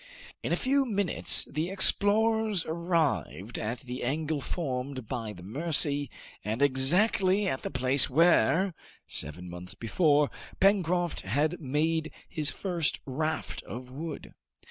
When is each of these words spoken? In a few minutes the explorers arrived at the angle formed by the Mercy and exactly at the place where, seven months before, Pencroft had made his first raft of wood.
In 0.41 0.51
a 0.51 0.55
few 0.55 0.83
minutes 0.83 1.43
the 1.45 1.69
explorers 1.69 2.65
arrived 2.65 3.59
at 3.59 3.81
the 3.81 4.03
angle 4.03 4.41
formed 4.41 5.07
by 5.07 5.31
the 5.31 5.43
Mercy 5.43 6.09
and 6.43 6.63
exactly 6.63 7.47
at 7.47 7.61
the 7.61 7.69
place 7.69 8.09
where, 8.09 8.73
seven 9.05 9.47
months 9.47 9.75
before, 9.75 10.31
Pencroft 10.59 11.21
had 11.21 11.59
made 11.61 12.11
his 12.27 12.49
first 12.49 12.99
raft 13.05 13.61
of 13.65 13.91
wood. 13.91 14.33